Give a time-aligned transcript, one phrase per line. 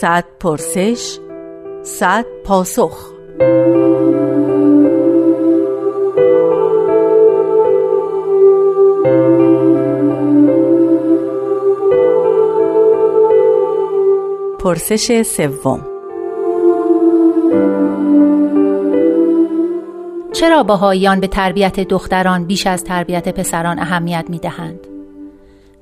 [0.00, 1.18] صد پرسش
[1.82, 3.12] صد پاسخ
[14.58, 15.86] پرسش سوم
[20.32, 24.80] چرا باهاییان به تربیت دختران بیش از تربیت پسران اهمیت می دهند؟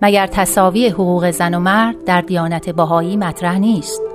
[0.02, 4.07] مگر تصاوی حقوق زن و مرد در دیانت باهایی مطرح نیست؟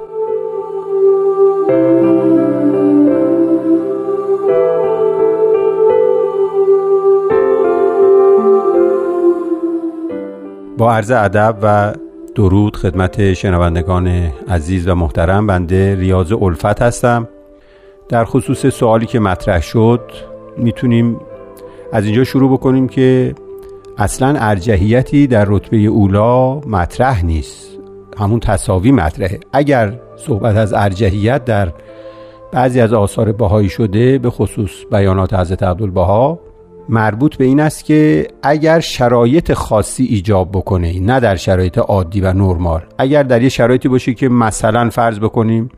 [10.91, 11.93] عرض ادب و
[12.35, 14.07] درود خدمت شنوندگان
[14.49, 17.27] عزیز و محترم بنده ریاض الفت هستم.
[18.09, 20.11] در خصوص سوالی که مطرح شد
[20.57, 21.19] می‌تونیم
[21.91, 23.35] از اینجا شروع بکنیم که
[23.97, 27.79] اصلا ارجحیتی در رتبه اولا مطرح نیست.
[28.17, 29.39] همون تصاوی مطرحه.
[29.53, 31.73] اگر صحبت از ارجحیت در
[32.51, 36.39] بعضی از آثار بهایی شده به خصوص بیانات حضرت عبدالبها
[36.89, 42.33] مربوط به این است که اگر شرایط خاصی ایجاب بکنه نه در شرایط عادی و
[42.33, 42.81] نرمال.
[42.97, 45.69] اگر در یه شرایطی باشه که مثلا فرض بکنیم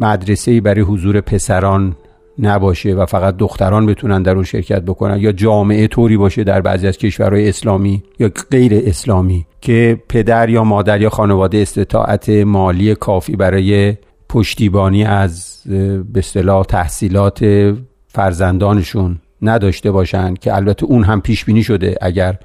[0.00, 1.96] مدرسه برای حضور پسران
[2.38, 6.86] نباشه و فقط دختران بتونن در اون شرکت بکنن یا جامعه طوری باشه در بعضی
[6.86, 13.36] از کشورهای اسلامی یا غیر اسلامی که پدر یا مادر یا خانواده استطاعت مالی کافی
[13.36, 13.96] برای
[14.28, 15.62] پشتیبانی از
[16.12, 17.44] به اصطلاح تحصیلات
[18.08, 22.38] فرزندانشون نداشته باشند که البته اون هم پیش بینی شده اگر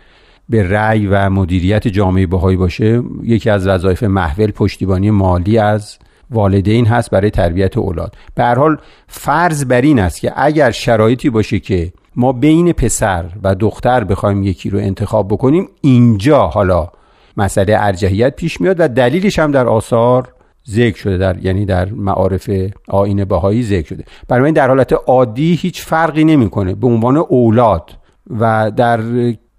[0.50, 5.98] به رأی و مدیریت جامعه بهایی باشه یکی از وظایف محول پشتیبانی مالی از
[6.32, 8.16] والدین هست برای تربیت اولاد.
[8.36, 8.78] به هر حال
[9.08, 14.44] فرض بر این است که اگر شرایطی باشه که ما بین پسر و دختر بخوایم
[14.44, 16.90] یکی رو انتخاب بکنیم اینجا حالا
[17.38, 20.33] مسئله ارجحیت پیش میاد و دلیلش هم در آثار
[20.70, 22.50] ذکر شده در یعنی در معارف
[22.88, 24.04] آین بهایی ذکر شده.
[24.28, 26.76] برای در حالت عادی هیچ فرقی نمی‌کنه.
[26.76, 27.92] به عنوان اولاد
[28.40, 29.00] و در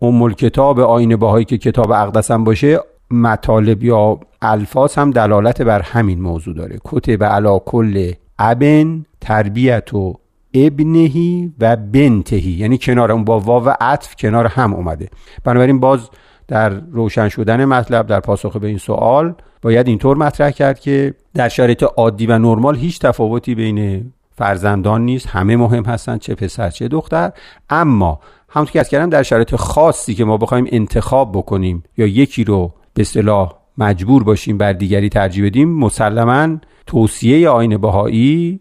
[0.03, 2.79] ام کتاب آین بهایی که کتاب اقدس هم باشه
[3.11, 6.79] مطالب یا الفاظ هم دلالت بر همین موضوع داره.
[6.85, 10.15] کتب علا کل ابن تربیت و
[10.55, 15.09] ابنهی و بنتهی یعنی کنار اون با واو عطف کنار هم اومده.
[15.45, 16.11] بنابراین باز
[16.49, 21.49] در روشن شدن مطلب در پاسخ به این سوال باید اینطور مطرح کرد که در
[21.49, 25.27] شرایط عادی و نرمال هیچ تفاوتی بین فرزندان نیست.
[25.27, 27.33] همه مهم هستند چه پسر چه دختر.
[27.71, 32.45] اما همونطور که از کردم در شرایط خاصی که ما بخوایم انتخاب بکنیم یا یکی
[32.45, 36.57] رو به اصطلاح مجبور باشیم بر دیگری ترجیح بدیم مسلما
[36.87, 38.61] توصیه آین بهایی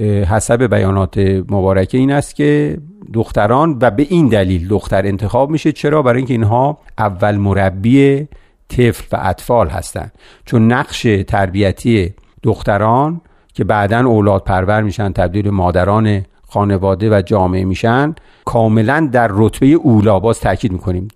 [0.00, 1.18] حسب بیانات
[1.48, 2.78] مبارکه این است که
[3.12, 5.72] دختران و به این دلیل دختر انتخاب میشه.
[5.72, 8.28] چرا؟ برای اینکه اینها اول مربی
[8.68, 10.12] طفل و اطفال هستند.
[10.44, 13.20] چون نقش تربیتی دختران
[13.54, 20.20] که بعدا اولاد پرور میشن تبدیل مادران خانواده و جامعه میشن کاملا در رتبه اولا
[20.20, 21.08] باز تاکید می‌کنیم.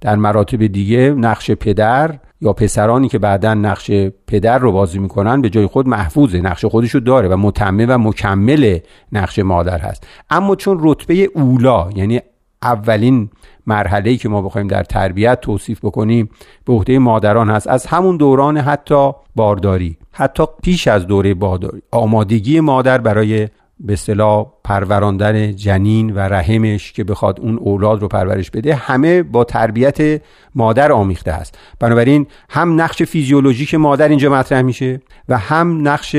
[0.00, 3.90] در مراتب دیگه نقش پدر یا پسرانی که بعدا نقش
[4.26, 7.98] پدر رو بازی می‌کنن به جای خود محفوظه نقش خودش رو داره و متمه و
[7.98, 8.78] مکمل
[9.12, 10.06] نقش مادر هست.
[10.30, 12.20] اما چون رتبه اولا یعنی
[12.62, 13.30] اولین
[13.66, 16.30] مرحله که ما بخوایم در تربیت توصیف بکنیم
[16.64, 22.60] به عهده مادران هست از همون دوران حتی بارداری حتی پیش از دوره بارداری آمادگی
[22.60, 23.48] مادر برای
[23.80, 29.44] به اصطلاح پروراندن جنین و رحمش که بخواد اون اولاد رو پرورش بده همه با
[29.44, 30.22] تربیت
[30.54, 31.58] مادر آمیخته است.
[31.80, 36.16] بنابراین هم نقش فیزیولوژیک مادر اینجا مطرح میشه و هم نقش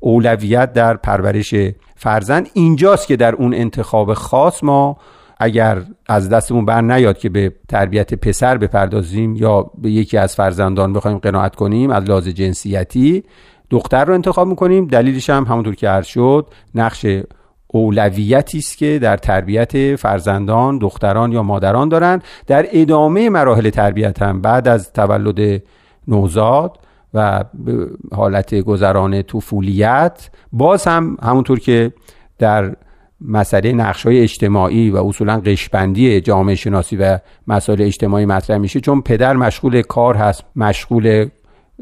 [0.00, 1.54] اولویت در پرورش
[1.96, 4.96] فرزند اینجاست که در اون انتخاب خاص ما
[5.38, 10.92] اگر از دستمون بر نیاد که به تربیت پسر بپردازیم یا به یکی از فرزندان
[10.92, 13.24] بخوایم قناعت کنیم از لحاظ جنسیتی
[13.70, 14.86] دختر رو انتخاب می‌کنیم.
[14.86, 17.06] دلیلش هم همونطور که عرض شد نقش
[17.66, 24.40] اولویتی است که در تربیت فرزندان دختران یا مادران دارند در ادامه مراحل تربیت هم
[24.40, 25.62] بعد از تولد
[26.08, 26.78] نوزاد
[27.14, 27.44] و
[28.12, 31.92] حالت گذران طفولیت باز هم همونطور که
[32.38, 32.76] در
[33.20, 39.00] مسئله نقش های اجتماعی و اصولا قشبندی جامعه شناسی و مسائل اجتماعی مطرح میشه چون
[39.00, 41.28] پدر مشغول کار هست مشغول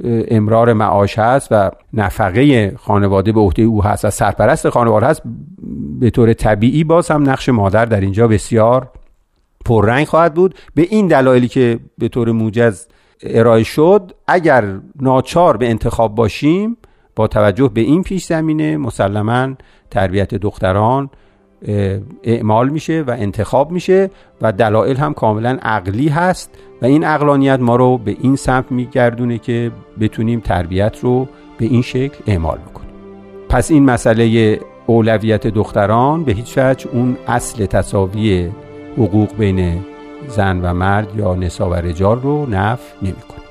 [0.04, 4.04] امرار معاش هست و نفقه خانواده به عهده او هست.
[4.04, 5.22] و سرپرست خانواده هست.
[6.00, 8.88] به طور طبیعی باز هم نقش مادر در اینجا بسیار
[9.64, 10.54] پررنگ خواهد بود.
[10.74, 12.86] به این دلایلی که به طور موجز
[13.22, 14.64] ارائه شد اگر
[15.00, 16.76] ناچار به انتخاب باشیم
[17.16, 19.54] با توجه به این پیش زمینه مسلما
[19.90, 21.10] تربیت دختران
[22.22, 24.10] اعمال میشه و انتخاب میشه
[24.42, 26.50] و دلایل هم کاملا عقلی هست
[26.82, 29.70] و این اقلانیت ما رو به این سمت میگردونه که
[30.00, 31.28] بتونیم تربیت رو
[31.58, 32.90] به این شکل اعمال بکنیم.
[33.48, 38.50] پس این مسئله اولویت دختران به هیچ وجه اون اصل تصاوی
[38.98, 39.78] حقوق بین
[40.28, 43.43] زن و مرد یا نسا و رجال رو نف نمی‌کنه.